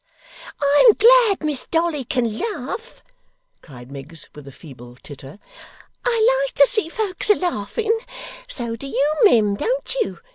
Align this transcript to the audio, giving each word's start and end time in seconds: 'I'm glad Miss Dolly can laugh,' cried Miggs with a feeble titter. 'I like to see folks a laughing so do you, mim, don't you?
'I'm 0.59 0.93
glad 0.93 1.43
Miss 1.43 1.67
Dolly 1.67 2.03
can 2.03 2.39
laugh,' 2.39 3.03
cried 3.61 3.91
Miggs 3.91 4.27
with 4.33 4.47
a 4.47 4.51
feeble 4.51 4.95
titter. 4.95 5.37
'I 6.03 6.39
like 6.47 6.55
to 6.55 6.65
see 6.65 6.89
folks 6.89 7.29
a 7.29 7.35
laughing 7.35 7.95
so 8.49 8.75
do 8.75 8.87
you, 8.87 9.13
mim, 9.23 9.53
don't 9.55 9.93
you? 10.01 10.17